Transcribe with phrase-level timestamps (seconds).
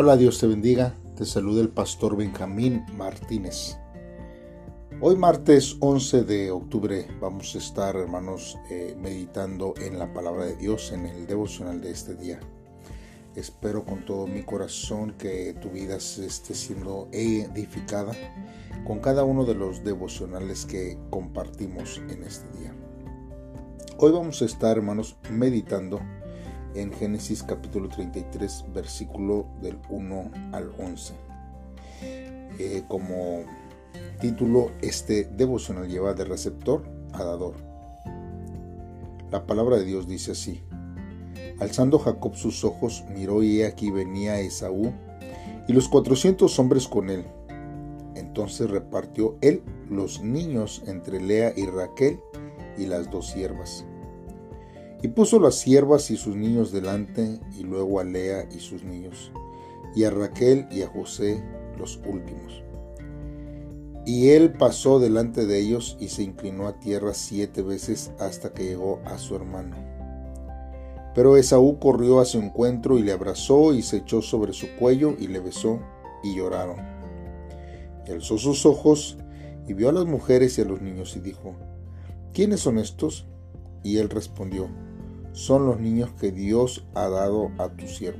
[0.00, 0.94] Hola, Dios te bendiga.
[1.16, 3.78] Te saluda el pastor Benjamín Martínez.
[5.00, 10.54] Hoy martes 11 de octubre vamos a estar, hermanos, eh, meditando en la palabra de
[10.54, 12.38] Dios en el devocional de este día.
[13.34, 18.12] Espero con todo mi corazón que tu vida esté siendo edificada
[18.86, 22.72] con cada uno de los devocionales que compartimos en este día.
[23.96, 25.98] Hoy vamos a estar, hermanos, meditando
[26.74, 31.14] en Génesis capítulo 33, versículo del 1 al 11.
[32.58, 33.44] Eh, como
[34.20, 37.54] título, este devocional lleva de receptor a dador.
[39.30, 40.62] La palabra de Dios dice así.
[41.60, 44.92] Alzando Jacob sus ojos, miró y aquí venía Esaú
[45.66, 47.24] y los cuatrocientos hombres con él.
[48.14, 52.20] Entonces repartió él los niños entre Lea y Raquel
[52.76, 53.84] y las dos siervas.
[55.02, 59.30] Y puso las siervas y sus niños delante, y luego a Lea y sus niños,
[59.94, 61.42] y a Raquel y a José
[61.78, 62.62] los últimos.
[64.04, 68.64] Y él pasó delante de ellos y se inclinó a tierra siete veces hasta que
[68.64, 69.76] llegó a su hermano.
[71.14, 75.14] Pero Esaú corrió a su encuentro y le abrazó y se echó sobre su cuello
[75.18, 75.80] y le besó
[76.22, 76.78] y lloraron.
[78.06, 79.18] Y alzó sus ojos
[79.66, 81.54] y vio a las mujeres y a los niños y dijo,
[82.32, 83.26] ¿quiénes son estos?
[83.82, 84.68] Y él respondió,
[85.38, 88.18] son los niños que Dios ha dado a tu siervo.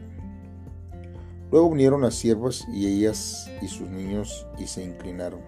[1.51, 5.41] Luego vinieron las siervas y ellas y sus niños y se inclinaron.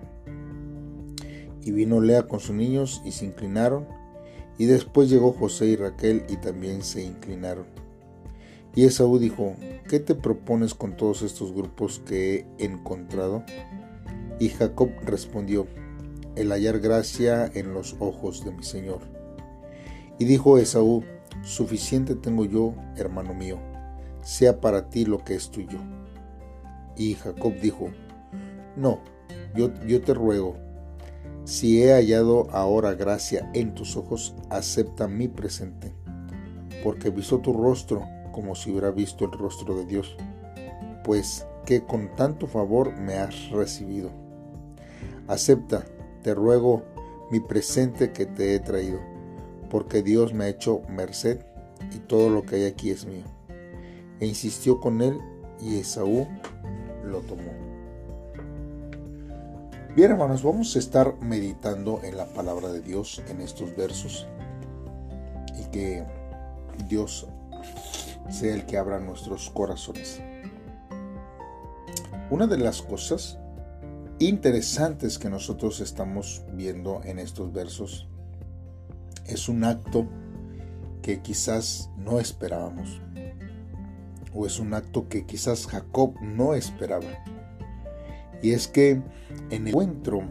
[1.62, 3.86] Y vino Lea con sus niños y se inclinaron.
[4.58, 7.66] Y después llegó José y Raquel y también se inclinaron.
[8.74, 9.54] Y Esaú dijo,
[9.88, 13.44] ¿qué te propones con todos estos grupos que he encontrado?
[14.40, 15.68] Y Jacob respondió,
[16.34, 19.02] el hallar gracia en los ojos de mi Señor.
[20.18, 21.04] Y dijo Esaú,
[21.42, 23.58] Suficiente tengo yo, hermano mío,
[24.22, 25.78] sea para ti lo que es tuyo.
[26.96, 27.88] Y Jacob dijo,
[28.76, 29.00] No,
[29.54, 30.56] yo, te ruego,
[31.44, 35.94] si he hallado ahora gracia en tus ojos, acepta mi presente,
[36.84, 40.16] porque visto tu rostro como si hubiera visto el rostro de Dios,
[41.04, 44.10] pues que con tanto favor me has recibido.
[45.26, 45.86] Acepta,
[46.22, 46.84] te ruego,
[47.30, 49.09] mi presente que te he traído
[49.70, 51.40] porque Dios me ha hecho merced
[51.94, 53.24] y todo lo que hay aquí es mío.
[54.18, 55.18] E insistió con él
[55.62, 56.28] y Esaú
[57.04, 57.52] lo tomó.
[59.96, 64.26] Bien hermanos, vamos a estar meditando en la palabra de Dios en estos versos
[65.58, 66.04] y que
[66.88, 67.26] Dios
[68.30, 70.20] sea el que abra nuestros corazones.
[72.30, 73.38] Una de las cosas
[74.20, 78.06] interesantes que nosotros estamos viendo en estos versos
[79.32, 80.06] es un acto
[81.02, 83.00] que quizás no esperábamos.
[84.34, 87.06] O es un acto que quizás Jacob no esperaba.
[88.42, 89.02] Y es que
[89.50, 90.22] en el encuentro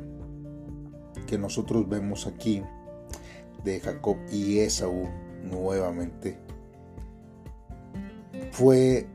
[1.28, 2.64] que nosotros vemos aquí
[3.64, 5.10] de Jacob y Esaú
[5.44, 6.40] nuevamente,
[8.52, 9.08] fue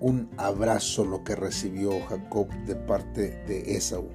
[0.00, 4.08] un abrazo lo que recibió Jacob de parte de Esaú.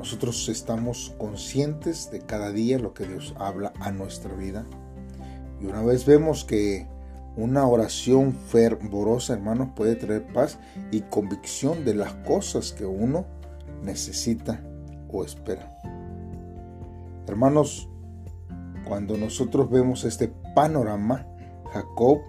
[0.00, 4.64] Nosotros estamos conscientes de cada día lo que Dios habla a nuestra vida.
[5.60, 6.86] Y una vez vemos que
[7.36, 10.58] una oración fervorosa, hermanos, puede traer paz
[10.90, 13.26] y convicción de las cosas que uno
[13.82, 14.64] necesita
[15.12, 15.78] o espera.
[17.28, 17.86] Hermanos,
[18.88, 21.26] cuando nosotros vemos este panorama,
[21.74, 22.20] Jacob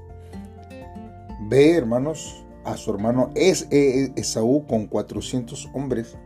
[1.48, 6.18] ve, hermanos, a su hermano Esaú con 400 hombres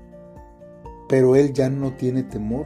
[1.08, 2.66] pero él ya no tiene temor.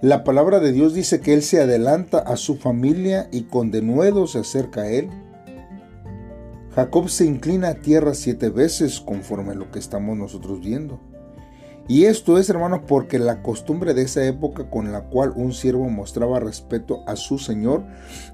[0.00, 4.26] La palabra de Dios dice que él se adelanta a su familia y con denuedo
[4.26, 5.10] se acerca a él.
[6.74, 11.00] Jacob se inclina a tierra siete veces conforme a lo que estamos nosotros viendo.
[11.88, 15.88] Y esto es, hermanos, porque la costumbre de esa época con la cual un siervo
[15.88, 17.82] mostraba respeto a su Señor,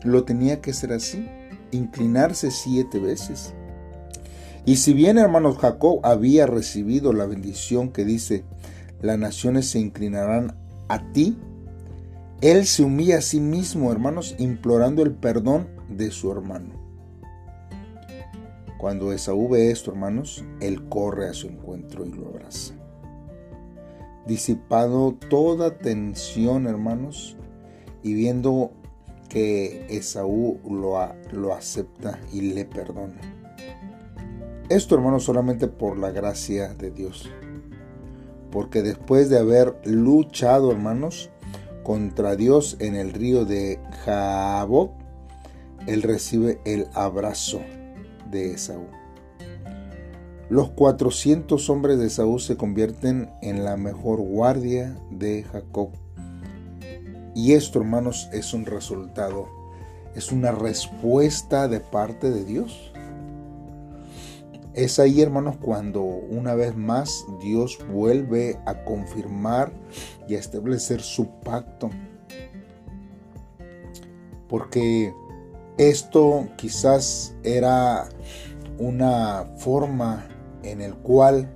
[0.02, 1.28] lo tenía que ser así,
[1.70, 3.54] inclinarse siete veces.
[4.66, 8.44] Y si bien, hermanos, Jacob había recibido la bendición que dice,
[9.02, 10.56] las naciones se inclinarán
[10.88, 11.36] a ti,
[12.40, 16.74] él se humilla a sí mismo, hermanos, implorando el perdón de su hermano.
[18.78, 22.74] Cuando Esaú ve esto, hermanos, él corre a su encuentro y lo abraza.
[24.26, 27.36] Disipado toda tensión, hermanos,
[28.02, 28.72] y viendo
[29.28, 30.98] que Esaú lo,
[31.32, 33.33] lo acepta y le perdona.
[34.74, 37.30] Esto, hermanos, solamente por la gracia de Dios.
[38.50, 41.30] Porque después de haber luchado, hermanos,
[41.84, 44.90] contra Dios en el río de Jaboc,
[45.86, 47.60] Él recibe el abrazo
[48.32, 48.88] de Esaú.
[50.50, 55.90] Los 400 hombres de Esaú se convierten en la mejor guardia de Jacob.
[57.32, 59.48] Y esto, hermanos, es un resultado,
[60.16, 62.90] es una respuesta de parte de Dios.
[64.74, 69.72] Es ahí, hermanos, cuando una vez más Dios vuelve a confirmar
[70.26, 71.90] y a establecer su pacto.
[74.48, 75.14] Porque
[75.78, 78.08] esto quizás era
[78.78, 80.26] una forma
[80.64, 81.54] en el cual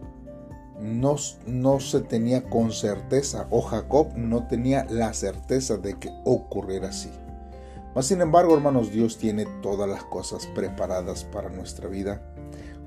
[0.81, 1.17] no,
[1.47, 7.11] no, se tenía con certeza o Jacob no tenía la certeza de que ocurriera así.
[7.97, 12.23] Mas sin embargo, hermanos, Dios tiene todas las cosas preparadas para nuestra vida.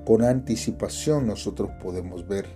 [0.04, 2.46] Con anticipación nosotros podemos ver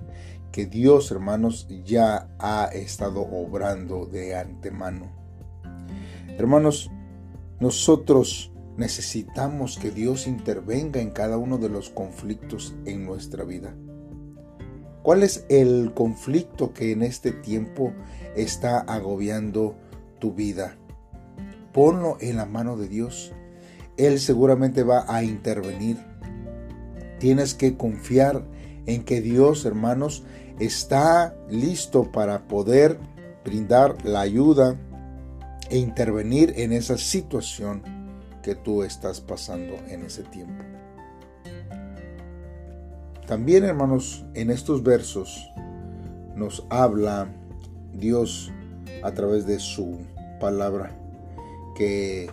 [0.53, 5.13] que Dios, hermanos, ya ha estado obrando de antemano.
[6.39, 6.91] Hermanos,
[7.61, 13.75] nosotros necesitamos que Dios intervenga en cada uno de los conflictos en nuestra vida.
[15.03, 17.93] ¿Cuál es el conflicto que en este tiempo
[18.35, 19.77] está agobiando
[20.19, 20.77] tu vida?
[21.73, 23.33] Ponlo en la mano de Dios.
[23.97, 25.99] Él seguramente va a intervenir.
[27.19, 28.43] Tienes que confiar
[28.87, 30.25] en que Dios, hermanos,
[30.59, 32.99] está listo para poder
[33.45, 34.77] brindar la ayuda
[35.71, 37.83] e intervenir en esa situación
[38.43, 40.63] que tú estás pasando en ese tiempo.
[43.27, 45.51] También, hermanos, en estos versos
[46.37, 47.29] nos habla
[47.93, 48.53] Dios
[49.03, 49.99] a través de su
[50.39, 50.97] palabra
[51.75, 52.31] que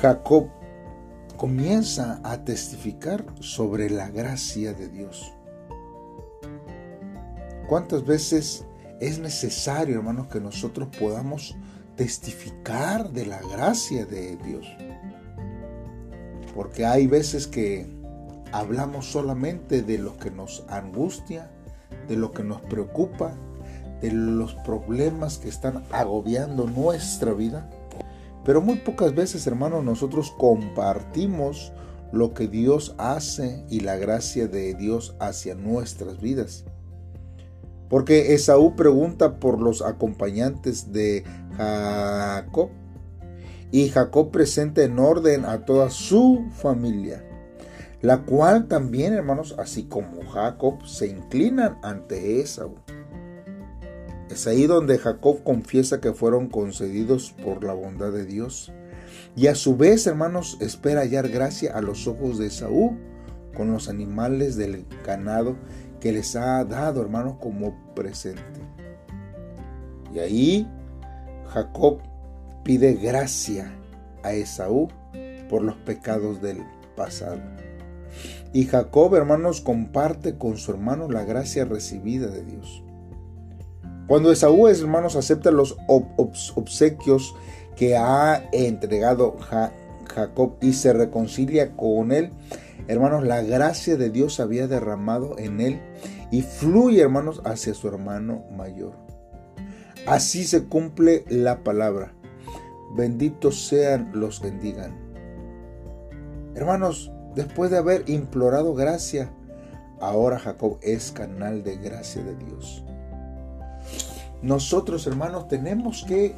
[0.00, 0.48] Jacob
[1.36, 5.32] comienza a testificar sobre la gracia de Dios.
[7.68, 8.64] ¿Cuántas veces
[9.00, 11.56] es necesario, hermanos, que nosotros podamos
[11.96, 14.66] testificar de la gracia de Dios.
[16.54, 17.86] Porque hay veces que
[18.52, 21.50] hablamos solamente de lo que nos angustia,
[22.08, 23.34] de lo que nos preocupa,
[24.00, 27.68] de los problemas que están agobiando nuestra vida.
[28.44, 31.72] Pero muy pocas veces, hermanos, nosotros compartimos
[32.12, 36.64] lo que Dios hace y la gracia de Dios hacia nuestras vidas.
[37.88, 41.24] Porque Esaú pregunta por los acompañantes de
[41.56, 42.70] Jacob.
[43.70, 47.24] Y Jacob presenta en orden a toda su familia,
[48.02, 52.76] la cual también, hermanos, así como Jacob, se inclinan ante Esaú.
[54.30, 58.72] Es ahí donde Jacob confiesa que fueron concedidos por la bondad de Dios.
[59.36, 62.96] Y a su vez, hermanos, espera hallar gracia a los ojos de Esaú
[63.54, 65.56] con los animales del ganado
[66.00, 68.42] que les ha dado, hermanos, como presente.
[70.12, 70.68] Y ahí
[71.48, 71.98] Jacob
[72.62, 73.74] pide gracia
[74.22, 74.88] a Esaú
[75.48, 76.62] por los pecados del
[76.96, 77.40] pasado.
[78.52, 82.83] Y Jacob, hermanos, comparte con su hermano la gracia recibida de Dios.
[84.06, 87.34] Cuando Esaú, hermanos, acepta los obsequios
[87.74, 89.36] que ha entregado
[90.06, 92.30] Jacob y se reconcilia con él,
[92.86, 95.80] hermanos, la gracia de Dios había derramado en él
[96.30, 98.92] y fluye, hermanos, hacia su hermano mayor.
[100.06, 102.12] Así se cumple la palabra.
[102.94, 104.94] Benditos sean los que bendigan.
[106.54, 109.32] Hermanos, después de haber implorado gracia,
[109.98, 112.84] ahora Jacob es canal de gracia de Dios.
[114.44, 116.34] Nosotros, hermanos, tenemos que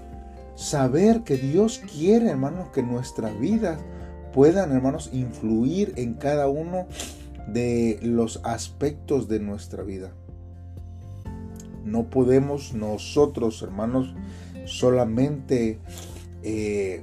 [0.54, 3.80] saber que Dios quiere, hermanos, que nuestras vidas
[4.32, 6.86] puedan, hermanos, influir en cada uno
[7.48, 10.12] de los aspectos de nuestra vida.
[11.84, 14.14] No podemos nosotros, hermanos,
[14.66, 15.80] solamente
[16.44, 17.02] eh,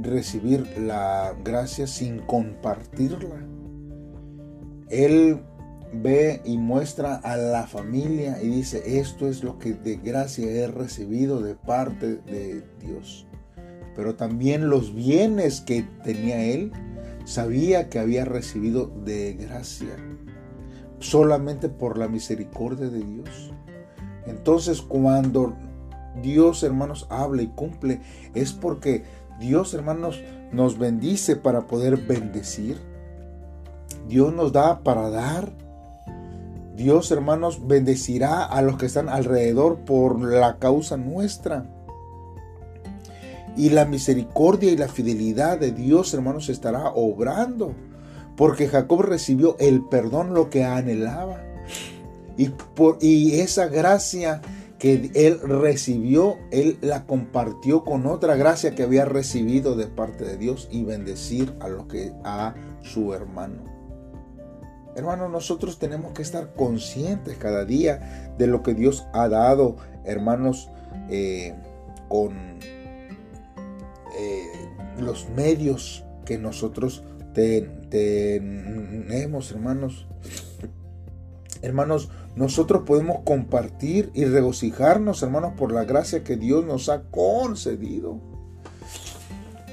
[0.00, 3.44] recibir la gracia sin compartirla.
[4.90, 5.40] Él
[5.92, 10.66] ve y muestra a la familia y dice, esto es lo que de gracia he
[10.68, 13.26] recibido de parte de Dios.
[13.96, 16.72] Pero también los bienes que tenía él,
[17.24, 19.96] sabía que había recibido de gracia,
[20.98, 23.52] solamente por la misericordia de Dios.
[24.26, 25.56] Entonces cuando
[26.22, 28.00] Dios, hermanos, habla y cumple,
[28.34, 29.04] es porque
[29.38, 32.78] Dios, hermanos, nos bendice para poder bendecir.
[34.08, 35.52] Dios nos da para dar.
[36.74, 41.68] Dios, hermanos, bendecirá a los que están alrededor por la causa nuestra.
[43.56, 47.74] Y la misericordia y la fidelidad de Dios, hermanos, estará obrando.
[48.36, 51.42] Porque Jacob recibió el perdón, lo que anhelaba.
[52.36, 54.40] Y, por, y esa gracia
[54.78, 60.38] que él recibió, él la compartió con otra gracia que había recibido de parte de
[60.38, 63.69] Dios y bendecir a lo que a su hermano.
[64.96, 70.68] Hermanos, nosotros tenemos que estar conscientes cada día de lo que Dios ha dado, hermanos,
[71.08, 71.54] eh,
[72.08, 72.58] con
[74.18, 74.46] eh,
[74.98, 77.04] los medios que nosotros
[77.90, 80.06] tenemos, hermanos.
[81.62, 88.18] Hermanos, nosotros podemos compartir y regocijarnos, hermanos, por la gracia que Dios nos ha concedido.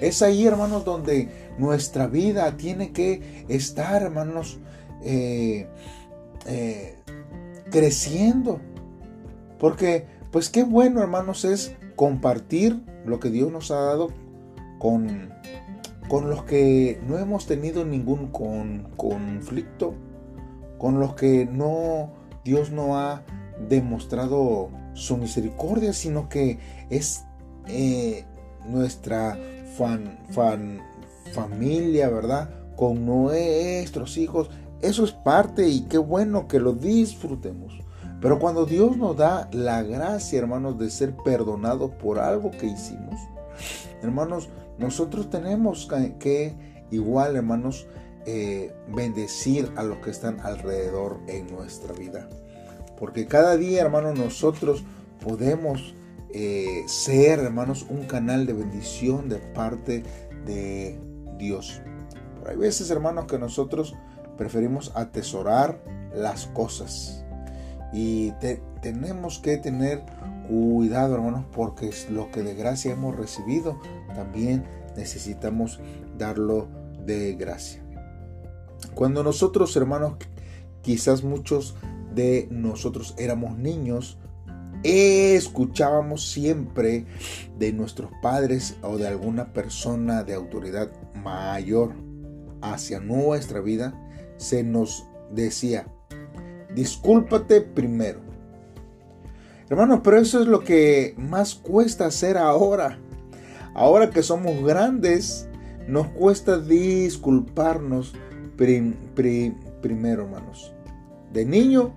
[0.02, 4.60] Es ahí, hermanos, donde nuestra vida tiene que estar, hermanos,
[5.04, 5.68] eh,
[6.46, 6.96] eh,
[7.72, 8.60] creciendo.
[9.60, 14.10] Porque, pues qué bueno, hermanos, es compartir lo que Dios nos ha dado
[14.80, 15.34] con,
[16.08, 18.28] con los que no hemos tenido ningún
[18.96, 19.96] conflicto,
[20.78, 22.12] con los que no
[22.44, 23.24] Dios no ha
[23.68, 27.26] demostrado su misericordia, sino que es
[27.68, 28.26] eh,
[28.66, 29.38] nuestra
[29.78, 30.82] fan, fan,
[31.34, 32.50] familia, ¿verdad?
[32.76, 34.50] Con nuestros hijos.
[34.82, 37.74] Eso es parte y qué bueno que lo disfrutemos.
[38.22, 43.20] Pero cuando Dios nos da la gracia, hermanos, de ser perdonados por algo que hicimos,
[44.02, 45.88] hermanos, nosotros tenemos
[46.20, 46.56] que,
[46.92, 47.88] igual, hermanos,
[48.26, 52.28] eh, bendecir a los que están alrededor en nuestra vida.
[53.00, 54.84] Porque cada día, hermanos, nosotros
[55.24, 55.96] podemos
[56.34, 60.04] eh, ser, hermanos, un canal de bendición de parte
[60.46, 61.00] de
[61.38, 61.82] Dios.
[62.40, 63.96] Pero hay veces, hermanos, que nosotros
[64.38, 65.82] preferimos atesorar
[66.16, 67.26] las cosas.
[67.94, 68.32] Y
[68.82, 70.04] tenemos que tener
[70.48, 73.80] cuidado, hermanos, porque lo que de gracia hemos recibido,
[74.16, 74.64] también
[74.96, 75.80] necesitamos
[76.18, 76.68] darlo
[77.06, 77.84] de gracia.
[78.94, 80.14] Cuando nosotros, hermanos,
[80.82, 81.76] quizás muchos
[82.14, 84.18] de nosotros éramos niños,
[84.84, 87.06] escuchábamos siempre
[87.58, 91.94] de nuestros padres o de alguna persona de autoridad mayor
[92.62, 93.94] hacia nuestra vida,
[94.38, 95.88] se nos decía,
[96.74, 98.22] discúlpate primero.
[99.70, 103.00] Hermanos, pero eso es lo que más cuesta hacer ahora.
[103.74, 105.50] Ahora que somos grandes,
[105.88, 108.14] nos cuesta disculparnos
[108.56, 110.74] primero, hermanos.
[111.34, 111.94] De niño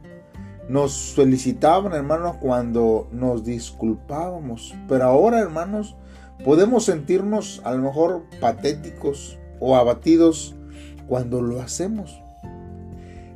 [0.69, 4.75] nos felicitaban, hermanos, cuando nos disculpábamos.
[4.89, 5.97] Pero ahora, hermanos,
[6.45, 10.55] podemos sentirnos a lo mejor patéticos o abatidos
[11.09, 12.23] cuando lo hacemos.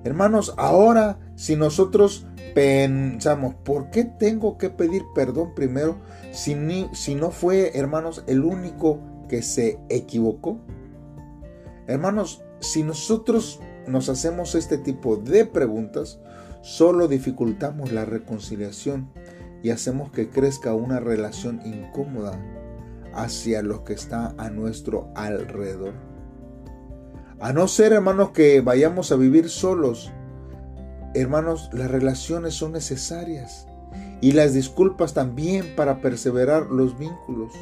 [0.04, 5.96] Hermanos, ahora si nosotros pensamos, ¿por qué tengo que pedir perdón primero
[6.30, 10.58] si, no fue, hermanos, el único que se equivocó?
[11.86, 16.20] Hermanos, si nosotros nos hacemos este tipo de preguntas,
[16.60, 19.10] solo dificultamos la reconciliación
[19.62, 22.38] y hacemos que crezca una relación incómoda
[23.14, 26.13] hacia los que está a nuestro alrededor.
[27.44, 30.10] A no ser, hermanos, que vayamos a vivir solos,
[31.12, 33.66] hermanos, las relaciones son necesarias
[34.22, 37.52] y las disculpas también para perseverar los vínculos.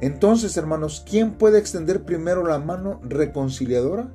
[0.00, 4.10] Entonces, hermanos, ¿quién puede extender primero la mano reconciliadora?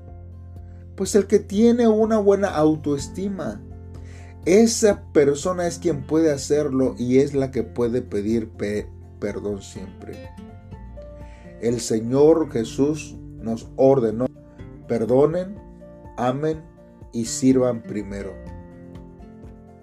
[0.96, 3.62] Pues el que tiene una buena autoestima.
[4.46, 8.50] Esa persona es quien puede hacerlo y es la que puede pedir
[9.20, 10.32] perdón siempre.
[11.62, 14.26] El Señor Jesús nos ordenó,
[14.90, 15.56] perdonen,
[16.18, 16.62] amen
[17.14, 18.34] y sirvan primero.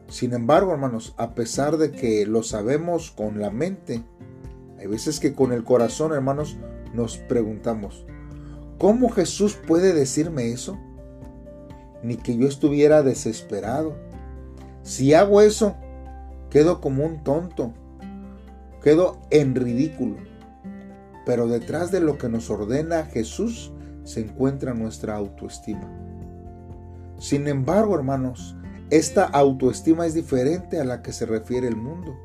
[0.09, 4.03] Sin embargo, hermanos, a pesar de que lo sabemos con la mente,
[4.79, 6.59] hay veces que con el corazón, hermanos,
[6.93, 8.05] nos preguntamos,
[8.79, 10.79] ¿cómo Jesús puede decirme eso?
[12.03, 13.97] Ni que yo estuviera desesperado.
[14.83, 15.77] Si hago eso,
[16.51, 17.73] quedo como un tonto,
[18.83, 20.17] quedo en ridículo.
[21.25, 23.73] Pero detrás de lo que nos ordena Jesús
[24.07, 25.91] se encuentra nuestra autoestima.
[27.19, 28.57] Sin embargo, hermanos,
[28.89, 32.17] esta autoestima es diferente a la que se refiere el mundo.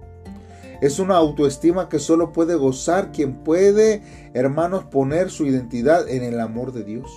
[0.79, 6.39] Es una autoestima que solo puede gozar quien puede, hermanos, poner su identidad en el
[6.39, 7.09] amor de Dios.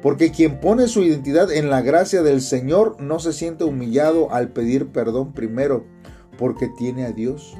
[0.00, 4.48] Porque quien pone su identidad en la gracia del Señor no se siente humillado al
[4.48, 5.84] pedir perdón primero,
[6.38, 7.54] porque tiene a Dios,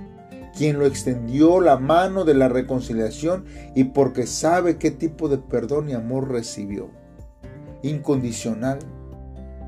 [0.60, 5.88] quien lo extendió la mano de la reconciliación y porque sabe qué tipo de perdón
[5.88, 6.90] y amor recibió.
[7.82, 8.78] Incondicional.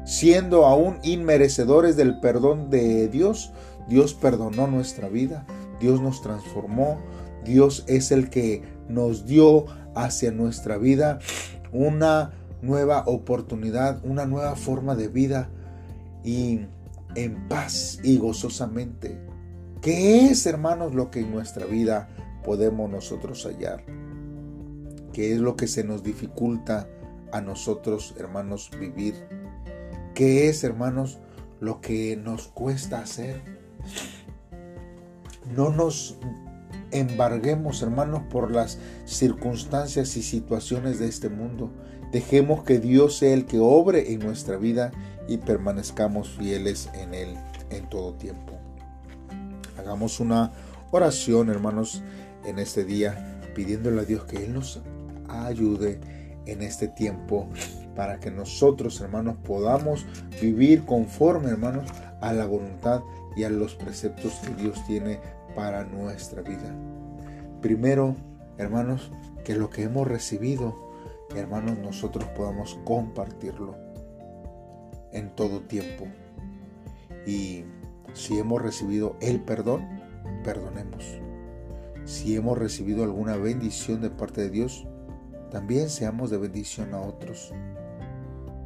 [0.05, 3.55] Siendo aún inmerecedores del perdón de Dios,
[3.89, 5.47] Dios perdonó nuestra vida,
[5.81, 6.99] Dios nos transformó,
[7.43, 11.21] Dios es el que nos dio hacia nuestra vida
[11.73, 15.49] una nueva oportunidad, una nueva forma de vida
[16.23, 16.67] y
[17.15, 19.32] en paz y gozosamente.
[19.83, 22.09] ¿Qué es, hermanos, lo que en nuestra vida
[22.45, 23.85] podemos nosotros hallar?
[25.13, 26.89] ¿Qué es lo que se nos dificulta
[27.33, 29.17] a nosotros, hermanos, vivir?
[30.15, 31.19] ¿Qué es, hermanos,
[31.59, 33.43] lo que nos cuesta hacer?
[35.53, 36.17] No nos
[36.93, 41.73] embarguemos, hermanos, por las circunstancias y situaciones de este mundo.
[42.13, 44.93] Dejemos que Dios sea el que obre en nuestra vida
[45.27, 47.37] y permanezcamos fieles en Él
[47.71, 48.52] en todo tiempo.
[49.79, 50.53] Hagamos una
[50.91, 52.03] oración, hermanos,
[52.45, 54.81] en este día, pidiéndole a Dios que Él nos
[55.29, 56.01] ayude
[56.47, 57.49] en este tiempo
[57.95, 60.07] para que nosotros, hermanos, podamos
[60.41, 63.03] vivir conforme, hermanos, a la voluntad
[63.37, 65.21] y a los preceptos que Dios tiene
[65.55, 66.75] para nuestra vida.
[67.61, 68.17] Primero,
[68.59, 69.11] hermanos,
[69.45, 70.77] que lo que hemos recibido,
[71.35, 73.77] hermanos, nosotros podamos compartirlo
[75.13, 76.07] en todo tiempo.
[77.27, 77.65] Y
[78.15, 79.87] si hemos recibido el perdón,
[80.45, 81.05] perdonemos.
[82.05, 84.87] Si hemos recibido alguna bendición de parte de Dios,
[85.51, 87.53] también seamos de bendición a otros.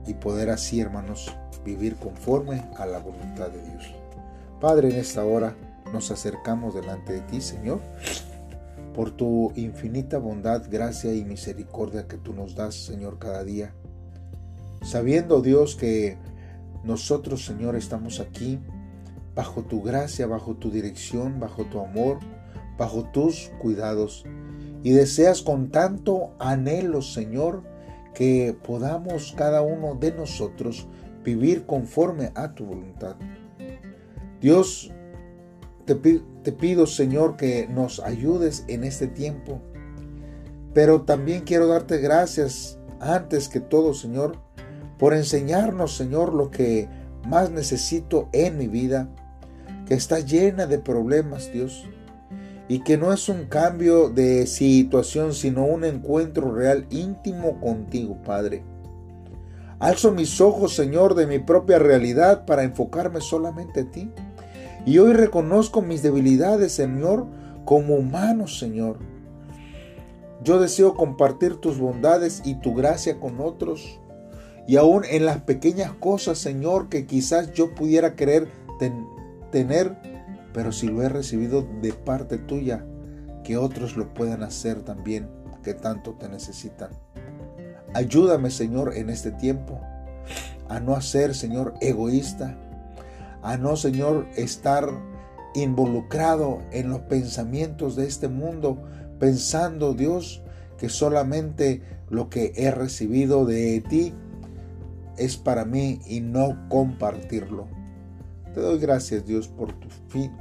[0.06, 3.94] Y poder así, hermanos, vivir conforme a la voluntad de Dios.
[4.60, 5.54] Padre, en esta hora
[5.92, 7.80] nos acercamos delante de ti, Señor,
[8.94, 13.74] por tu infinita bondad, gracia y misericordia que tú nos das, Señor, cada día.
[14.82, 16.16] Sabiendo, Dios, que
[16.84, 18.60] nosotros, Señor, estamos aquí
[19.36, 22.18] bajo tu gracia, bajo tu dirección, bajo tu amor,
[22.76, 24.24] bajo tus cuidados.
[24.82, 27.62] Y deseas con tanto anhelo, Señor,
[28.14, 30.88] que podamos cada uno de nosotros
[31.22, 33.16] vivir conforme a tu voluntad.
[34.40, 34.90] Dios,
[35.84, 35.94] te,
[36.52, 39.60] pido, Señor, que nos ayudes en este tiempo.
[40.72, 44.38] Pero también quiero darte gracias antes que todo, Señor,
[44.98, 46.88] por enseñarnos, Señor, lo que
[47.28, 49.08] más necesito en mi vida,
[49.86, 51.84] que está llena de problemas, Dios,
[52.68, 58.64] y que no es un cambio de situación, sino un encuentro real íntimo contigo, Padre.
[59.78, 64.10] Alzo mis ojos, Señor, de mi propia realidad para enfocarme solamente en ti.
[64.86, 67.26] Y hoy reconozco mis debilidades, Señor,
[67.64, 68.98] como humano, Señor.
[70.42, 74.00] Yo deseo compartir tus bondades y tu gracia con otros.
[74.66, 78.48] Y aún en las pequeñas cosas, Señor, que quizás yo pudiera querer
[79.56, 79.96] tener,
[80.52, 82.84] pero si lo he recibido de parte tuya,
[83.42, 85.30] que otros lo puedan hacer también,
[85.62, 86.90] que tanto te necesitan.
[87.94, 89.80] Ayúdame, Señor, en este tiempo
[90.68, 92.54] a no ser, Señor, egoísta,
[93.42, 94.90] a no, Señor, estar
[95.54, 98.76] involucrado en los pensamientos de este mundo,
[99.18, 100.42] pensando, Dios,
[100.76, 104.12] que solamente lo que he recibido de ti
[105.16, 107.75] es para mí y no compartirlo.
[108.56, 109.88] Te doy gracias, Dios, por tu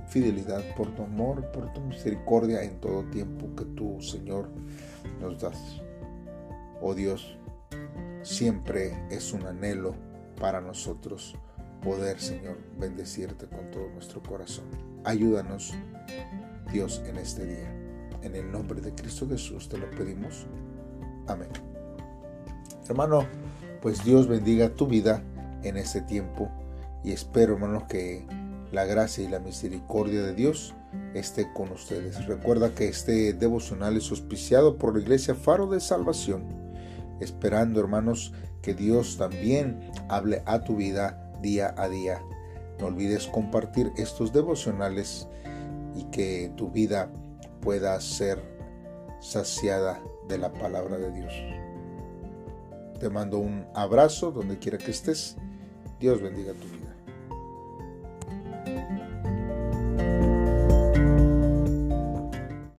[0.08, 4.48] fidelidad, por tu amor, por tu misericordia en todo tiempo que tú, Señor,
[5.20, 5.82] nos das.
[6.82, 7.38] Oh Dios,
[8.24, 9.96] siempre es un anhelo
[10.40, 11.36] para nosotros
[11.84, 14.64] poder, Señor, bendecirte con todo nuestro corazón.
[15.04, 15.74] Ayúdanos,
[16.72, 17.70] Dios, en este día.
[18.22, 20.48] En el nombre de Cristo Jesús te lo pedimos.
[21.28, 21.50] Amén.
[22.88, 23.28] Hermano,
[23.82, 25.22] pues Dios bendiga tu vida
[25.64, 26.50] en este tiempo
[27.06, 28.26] y espero, hermanos, que
[28.72, 30.74] la gracia y la misericordia de Dios
[31.14, 32.26] esté con ustedes.
[32.26, 36.44] Recuerda que este devocional es auspiciado por la Iglesia Faro de Salvación,
[37.22, 42.24] esperando, hermanos, que Dios también hable a tu vida día a día.
[42.80, 45.28] No olvides compartir estos devocionales
[45.96, 47.12] y que tu vida
[47.62, 48.42] pueda ser
[49.22, 51.34] saciada de la palabra de Dios.
[53.00, 55.38] Te mando un abrazo donde quiera que estés.
[56.00, 56.85] Dios bendiga tu vida.